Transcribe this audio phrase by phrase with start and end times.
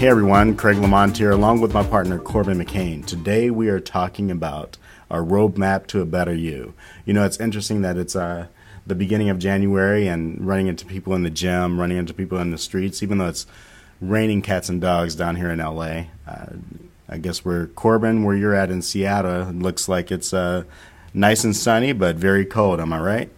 [0.00, 3.04] Hey everyone, Craig Lamont here, along with my partner Corbin McCain.
[3.04, 4.78] Today we are talking about
[5.10, 6.72] our roadmap to a better you.
[7.04, 8.46] You know, it's interesting that it's uh,
[8.86, 12.50] the beginning of January and running into people in the gym, running into people in
[12.50, 13.46] the streets, even though it's
[14.00, 16.04] raining cats and dogs down here in LA.
[16.26, 16.54] Uh,
[17.06, 20.64] I guess where Corbin, where you're at in Seattle, looks like it's uh,
[21.12, 22.80] nice and sunny, but very cold.
[22.80, 23.30] Am I right?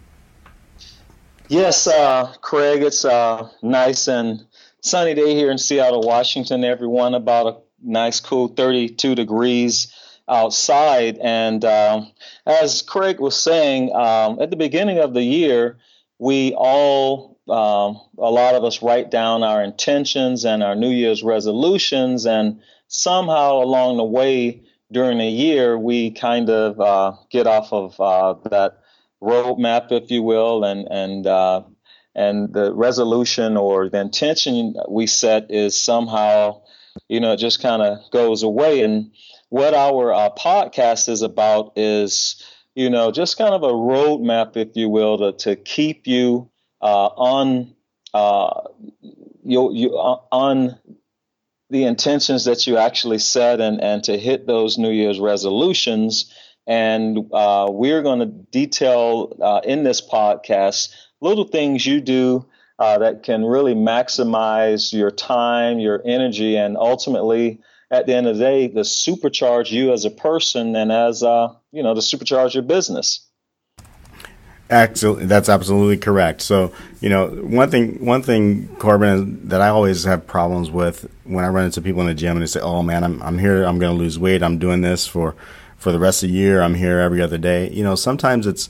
[1.49, 4.45] Yes, uh, Craig, it's uh, nice and
[4.83, 7.15] sunny day here in Seattle, Washington, everyone.
[7.15, 9.93] About a nice, cool 32 degrees
[10.27, 11.17] outside.
[11.17, 12.11] And um,
[12.45, 15.79] as Craig was saying, um, at the beginning of the year,
[16.19, 21.23] we all, um, a lot of us write down our intentions and our New Year's
[21.23, 22.25] resolutions.
[22.25, 27.99] And somehow along the way during the year, we kind of uh, get off of
[27.99, 28.79] uh, that
[29.21, 31.63] roadmap, if you will, and, and uh,
[32.15, 36.61] and the resolution or the intention we set is somehow,
[37.09, 38.81] you know, it just kind of goes away.
[38.81, 39.11] And
[39.49, 42.43] what our uh, podcast is about is,
[42.75, 46.49] you know, just kind of a roadmap, if you will, to, to keep you
[46.81, 47.73] uh, on
[48.13, 48.67] uh,
[49.43, 50.77] you, you uh, on
[51.69, 56.31] the intentions that you actually set and, and to hit those New Year's resolutions.
[56.67, 62.45] And uh, we're going to detail uh, in this podcast little things you do
[62.77, 68.37] uh, that can really maximize your time, your energy, and ultimately, at the end of
[68.37, 72.53] the day, to supercharge you as a person and as uh, you know to supercharge
[72.53, 73.27] your business.
[74.69, 76.41] Absolutely, that's absolutely correct.
[76.41, 81.45] So, you know, one thing, one thing, Corbin, that I always have problems with when
[81.45, 83.63] I run into people in the gym and they say, "Oh man, I'm I'm here,
[83.63, 85.35] I'm going to lose weight, I'm doing this for
[85.77, 88.69] for the rest of the year, I'm here every other day." You know, sometimes it's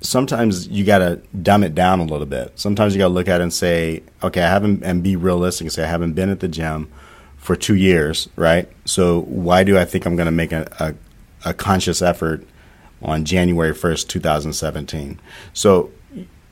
[0.00, 2.52] sometimes you got to dumb it down a little bit.
[2.58, 5.66] Sometimes you got to look at it and say, okay, I haven't, and be realistic
[5.66, 6.90] and say, I haven't been at the gym
[7.36, 8.70] for two years, right?
[8.84, 10.68] So why do I think I'm going to make a,
[11.44, 12.44] a, a, conscious effort
[13.02, 15.20] on January 1st, 2017?
[15.52, 15.90] So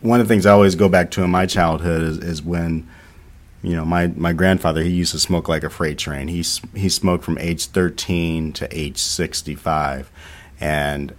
[0.01, 2.89] one of the things I always go back to in my childhood is, is when,
[3.63, 6.29] you know, my, my grandfather, he used to smoke like a freight train.
[6.29, 6.45] He,
[6.75, 10.11] he smoked from age 13 to age 65
[10.61, 11.15] and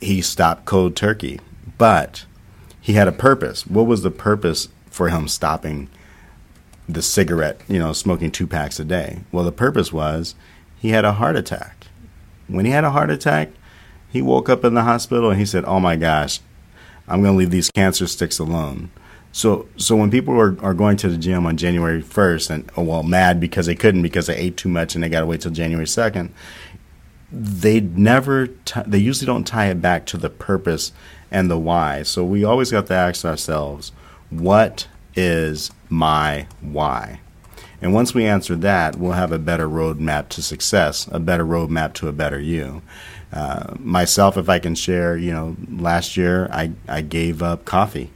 [0.00, 1.38] he stopped cold turkey
[1.78, 2.24] but
[2.80, 3.66] he had a purpose.
[3.66, 5.88] What was the purpose for him stopping
[6.88, 9.20] the cigarette, you know, smoking two packs a day?
[9.30, 10.34] Well, the purpose was
[10.78, 11.86] he had a heart attack.
[12.48, 13.50] When he had a heart attack,
[14.10, 16.40] he woke up in the hospital and he said, "Oh my gosh,
[17.08, 18.90] I'm going to leave these cancer sticks alone."
[19.32, 22.82] So, so when people are, are going to the gym on January 1st and oh,
[22.82, 25.40] well mad because they couldn't because they ate too much and they got to wait
[25.40, 26.30] till January 2nd,
[27.32, 30.92] they never t- they usually don't tie it back to the purpose
[31.32, 32.02] and the why.
[32.04, 33.90] So we always got to ask ourselves,
[34.30, 37.20] what is my why?
[37.80, 41.94] And once we answer that, we'll have a better roadmap to success, a better roadmap
[41.94, 42.82] to a better you.
[43.32, 48.10] Uh, myself, if I can share, you know, last year I, I gave up coffee.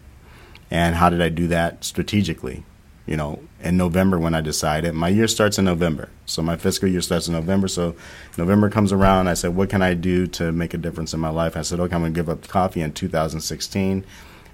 [0.71, 2.65] And how did I do that strategically?
[3.07, 6.09] You know, in November when I decided my year starts in November.
[6.25, 7.69] So my fiscal year starts in November.
[7.69, 7.95] So
[8.37, 9.29] November comes around.
[9.29, 11.57] I said, what can I do to make a difference in my life?
[11.57, 14.05] I said, okay, I'm going to give up coffee in 2016.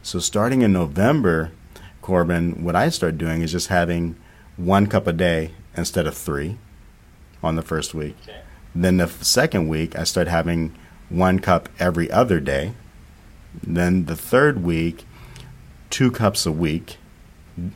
[0.03, 1.53] So starting in November,
[2.03, 4.17] Corbin, what I start doing is just having
[4.57, 6.59] one cup a day instead of three
[7.43, 8.17] on the first week.
[8.23, 8.41] Okay.
[8.75, 10.75] Then the second week, I start having
[11.09, 12.73] one cup every other day.
[13.63, 15.05] Then the third week,
[15.91, 16.97] two cups a week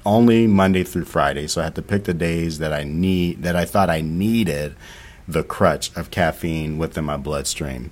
[0.05, 1.47] only Monday through Friday.
[1.47, 4.75] So I had to pick the days that I need that I thought I needed
[5.29, 7.91] the crutch of caffeine within my bloodstream.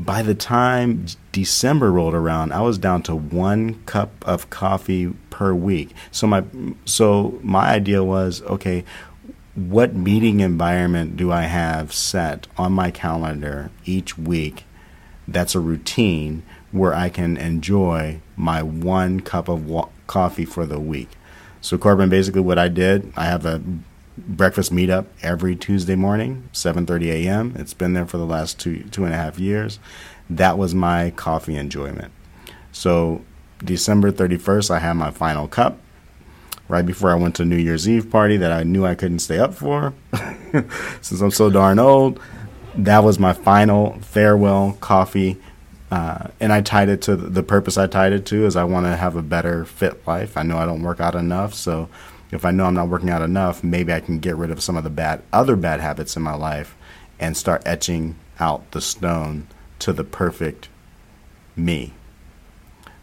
[0.00, 5.52] By the time December rolled around, I was down to one cup of coffee per
[5.54, 5.94] week.
[6.12, 6.44] So my
[6.84, 8.84] so my idea was okay,
[9.56, 14.64] what meeting environment do I have set on my calendar each week
[15.28, 16.42] that's a routine
[16.72, 21.10] where I can enjoy my one cup of wa- coffee for the week.
[21.60, 23.60] So, Corbin, basically what I did, I have a
[24.16, 27.54] breakfast meetup every Tuesday morning, 7:30 a.m.
[27.56, 29.78] It's been there for the last two two and a half years.
[30.30, 32.12] That was my coffee enjoyment.
[32.70, 33.22] So,
[33.64, 35.78] December 31st, I had my final cup.
[36.68, 39.38] Right before I went to New Year's Eve party that I knew I couldn't stay
[39.38, 39.94] up for,
[41.00, 42.20] since I'm so darn old.
[42.74, 45.38] That was my final farewell coffee
[45.90, 48.86] uh, and I tied it to the purpose I tied it to is I want
[48.86, 50.36] to have a better fit life.
[50.36, 51.88] I know I don't work out enough, so
[52.30, 54.76] if I know I'm not working out enough, maybe I can get rid of some
[54.76, 56.76] of the bad other bad habits in my life
[57.18, 59.46] and start etching out the stone
[59.78, 60.68] to the perfect
[61.56, 61.94] me.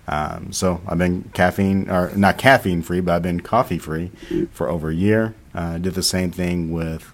[0.07, 4.11] Um, so I've been caffeine or not caffeine free, but I've been coffee free
[4.51, 5.33] for over a year.
[5.55, 7.11] Uh, I did the same thing with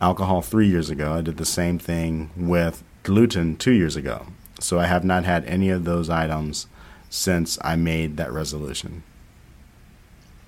[0.00, 1.12] alcohol three years ago.
[1.12, 4.26] I did the same thing with gluten two years ago.
[4.60, 6.66] So I have not had any of those items
[7.10, 9.02] since I made that resolution.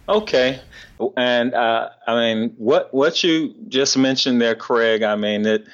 [0.08, 0.60] Okay,
[1.16, 5.02] and uh, I mean, what what you just mentioned there, Craig.
[5.02, 5.66] I mean, it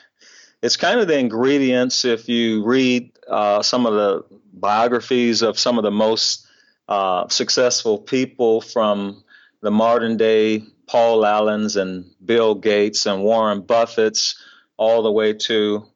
[0.61, 2.05] it's kind of the ingredients.
[2.05, 6.47] If you read uh, some of the biographies of some of the most
[6.89, 9.23] uh, successful people from
[9.61, 14.37] the modern day Paul Allen's and Bill Gates and Warren Buffett's,
[14.77, 15.87] all the way to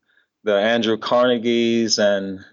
[0.44, 2.44] the Andrew Carnegie's and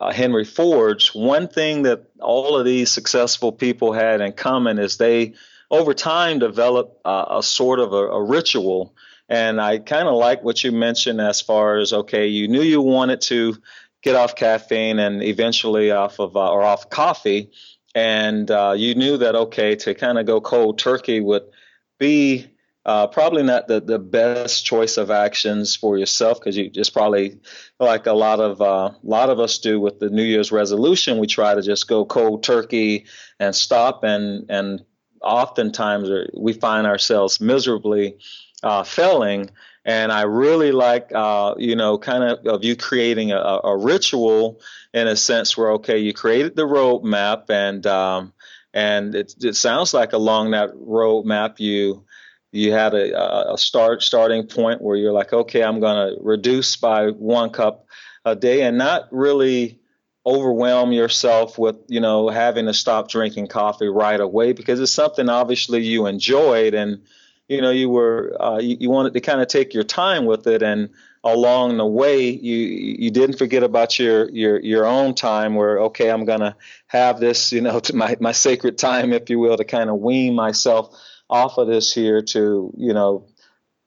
[0.00, 4.96] uh, Henry Ford's, one thing that all of these successful people had in common is
[4.96, 5.34] they,
[5.70, 8.94] over time, developed uh, a sort of a, a ritual.
[9.28, 12.82] And I kind of like what you mentioned as far as okay, you knew you
[12.82, 13.56] wanted to
[14.02, 17.50] get off caffeine and eventually off of uh, or off coffee,
[17.94, 21.44] and uh, you knew that okay to kind of go cold turkey would
[21.98, 22.48] be
[22.84, 27.38] uh, probably not the, the best choice of actions for yourself because you just probably
[27.78, 31.18] like a lot of uh, a lot of us do with the New Year's resolution.
[31.18, 33.06] We try to just go cold turkey
[33.38, 34.84] and stop, and and
[35.22, 38.18] oftentimes we find ourselves miserably
[38.64, 39.50] uh, failing.
[39.84, 44.60] And I really like uh, you know kind of of you creating a, a, ritual
[44.92, 48.32] in a sense where okay you created the roadmap and um,
[48.74, 52.04] and it, it sounds like along that roadmap you
[52.52, 56.76] you had a, a start starting point where you're like, okay, I'm going to reduce
[56.76, 57.86] by one cup
[58.24, 59.80] a day, and not really
[60.24, 65.28] overwhelm yourself with you know having to stop drinking coffee right away because it's something
[65.28, 67.02] obviously you enjoyed and
[67.48, 70.46] you know you were uh, you, you wanted to kind of take your time with
[70.46, 70.90] it and
[71.24, 76.08] along the way you you didn't forget about your your your own time where okay
[76.08, 76.56] I'm gonna
[76.86, 79.98] have this you know to my my sacred time if you will to kind of
[79.98, 80.96] wean myself
[81.32, 83.26] off of this here to you know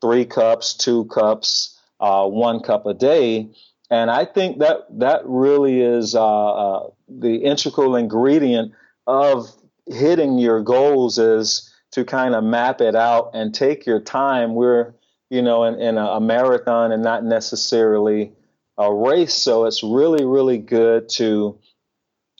[0.01, 3.49] three cups, two cups, uh, one cup a day,
[3.89, 8.73] and I think that that really is uh, uh, the integral ingredient
[9.05, 9.47] of
[9.85, 14.55] hitting your goals is to kind of map it out and take your time.
[14.55, 14.95] We're
[15.29, 18.33] you know in, in a, a marathon and not necessarily
[18.77, 21.59] a race, so it's really really good to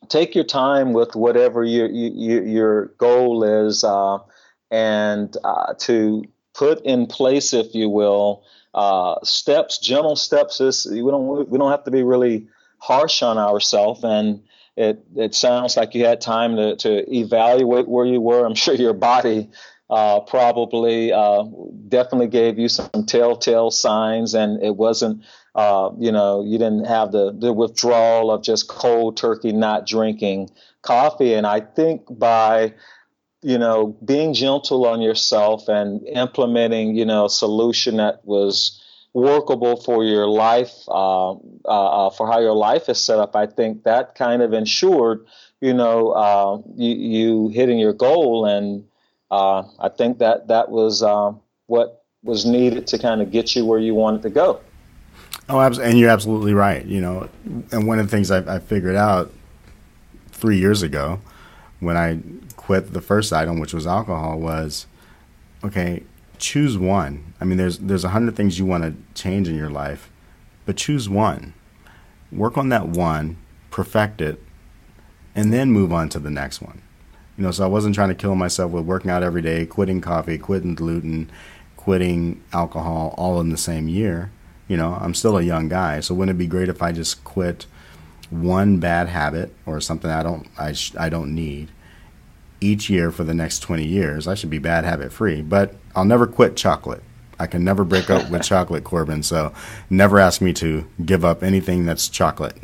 [0.10, 3.84] take your time with whatever your your, your goal is.
[3.84, 4.18] Uh,
[4.72, 6.24] and uh, to
[6.54, 10.60] put in place, if you will, uh, steps, gentle steps.
[10.62, 12.48] Is we don't we don't have to be really
[12.80, 14.04] harsh on ourselves.
[14.04, 14.44] And
[14.76, 18.46] it it sounds like you had time to to evaluate where you were.
[18.46, 19.50] I'm sure your body
[19.90, 21.44] uh, probably uh,
[21.88, 25.24] definitely gave you some telltale signs, and it wasn't.
[25.54, 30.50] Uh, you know, you didn't have the, the withdrawal of just cold turkey not drinking
[30.82, 31.34] coffee.
[31.34, 32.74] And I think by
[33.46, 38.82] you know, being gentle on yourself and implementing, you know, a solution that was
[39.14, 43.46] workable for your life, uh, uh, uh, for how your life is set up, I
[43.46, 45.28] think that kind of ensured,
[45.62, 48.48] you know, uh, you, you, hitting your goal.
[48.48, 48.84] And
[49.30, 51.32] uh, I think that that was uh,
[51.68, 54.60] what was needed to kind of get you where you wanted to go.
[55.50, 56.84] Oh, and you're absolutely right.
[56.84, 57.30] You know,
[57.72, 59.32] and one of the things I, I figured out
[60.32, 61.22] three years ago
[61.80, 62.20] when I
[62.66, 64.88] quit the first item, which was alcohol, was
[65.64, 66.02] okay.
[66.40, 67.34] Choose one.
[67.40, 70.10] I mean, there's there's a hundred things you want to change in your life,
[70.66, 71.54] but choose one.
[72.32, 73.38] Work on that one,
[73.70, 74.42] perfect it,
[75.36, 76.82] and then move on to the next one.
[77.38, 80.02] You know, so I wasn't trying to kill myself with working out every day, quitting
[80.02, 81.30] coffee, quitting gluten,
[81.78, 84.32] quitting alcohol all in the same year.
[84.68, 87.24] You know, I'm still a young guy, so wouldn't it be great if I just
[87.24, 87.68] quit
[88.32, 91.70] one bad habit or something I don't I, sh- I don't need
[92.62, 94.28] each year for the next 20 years.
[94.28, 97.04] I should be bad habit free, but I'll never quit chocolate.
[97.40, 99.24] I can never break up with chocolate, Corbin.
[99.24, 99.54] So
[99.90, 102.58] never ask me to give up anything that's chocolate.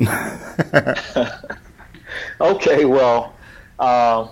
[2.40, 3.34] okay, well,
[3.78, 4.28] uh,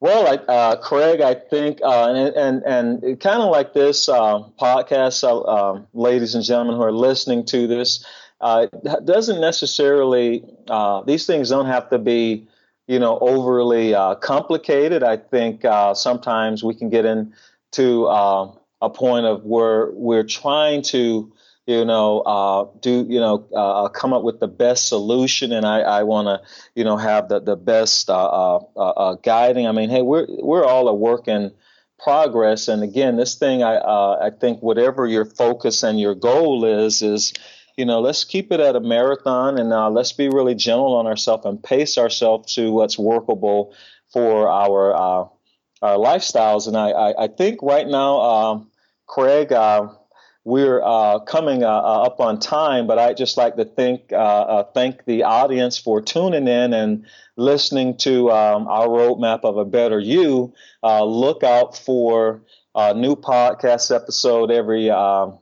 [0.00, 4.44] well, I, uh, Craig, I think, uh, and and, and kind of like this uh,
[4.60, 8.04] podcast, uh, um, ladies and gentlemen who are listening to this,
[8.40, 8.66] uh,
[9.04, 10.44] doesn't necessarily
[11.06, 12.46] these things don't have to be
[12.88, 15.02] you know, overly uh, complicated.
[15.04, 20.80] I think uh, sometimes we can get into uh, a point of where we're trying
[20.82, 21.30] to,
[21.66, 25.80] you know, uh, do, you know, uh, come up with the best solution, and I,
[25.80, 29.66] I want to, you know, have the the best uh, guiding.
[29.66, 31.52] I mean, hey, we're we're all a work in
[31.98, 37.02] progress, and again, this thing, I I think whatever your focus and your goal is,
[37.02, 37.34] is
[37.78, 41.06] you know, let's keep it at a marathon and uh, let's be really gentle on
[41.06, 43.72] ourselves and pace ourselves to what's workable
[44.12, 45.28] for our uh,
[45.80, 46.66] our lifestyles.
[46.66, 48.70] And I, I, I, think right now, um,
[49.06, 49.90] Craig, uh,
[50.42, 54.08] we're uh, coming uh, uh, up on time, but I'd just like to thank
[54.74, 57.06] thank the audience for tuning in and
[57.36, 60.52] listening to um, our roadmap of a better you.
[60.82, 62.42] look out for
[62.74, 64.90] a new podcast episode every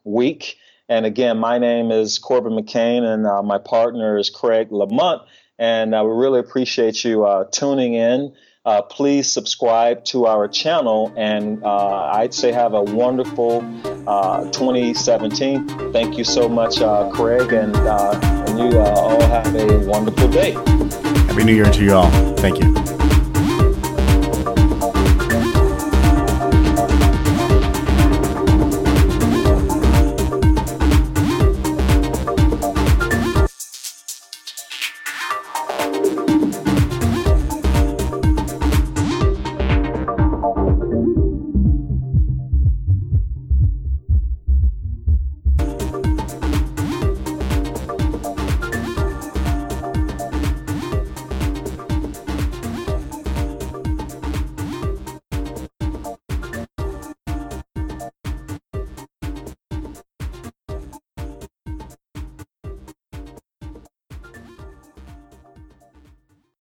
[0.05, 0.59] week.
[0.89, 5.23] And again, my name is Corbin McCain, and uh, my partner is Craig Lamont.
[5.59, 8.35] And uh, we really appreciate you uh, tuning in
[8.67, 11.15] uh, please subscribe to our channel.
[11.17, 13.65] And uh, I'd say have a wonderful
[14.09, 15.93] uh, 2017.
[15.93, 16.81] Thank you so much,
[17.15, 20.53] Craig, and, and you all have a wonderful day.
[21.29, 22.11] Happy New Year to you all.
[22.37, 23.06] Thank you.